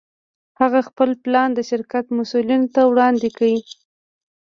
[0.59, 3.49] هغه خپل پلان د شرکت مسوولينو ته وړاندې کړ.